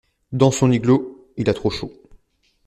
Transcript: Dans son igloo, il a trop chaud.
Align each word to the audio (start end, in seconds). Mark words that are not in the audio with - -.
Dans 0.31 0.49
son 0.49 0.71
igloo, 0.71 1.27
il 1.37 1.47
a 1.47 1.53
trop 1.53 1.69
chaud. 1.69 1.91